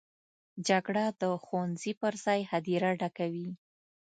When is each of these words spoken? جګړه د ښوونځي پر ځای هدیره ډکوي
جګړه 0.67 1.05
د 1.21 1.23
ښوونځي 1.43 1.93
پر 2.01 2.13
ځای 2.25 2.39
هدیره 2.51 2.89
ډکوي 2.99 3.49